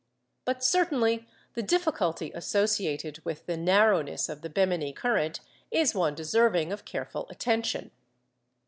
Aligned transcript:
But 0.45 0.63
certainly 0.63 1.27
the 1.53 1.61
difficulty 1.61 2.31
associated 2.33 3.23
with 3.23 3.45
the 3.45 3.55
narrowness 3.55 4.29
of 4.29 4.41
the 4.41 4.49
Bemini 4.49 4.93
current 4.93 5.41
is 5.69 5.93
one 5.93 6.15
deserving 6.15 6.71
of 6.71 6.85
careful 6.85 7.27
attention. 7.29 7.91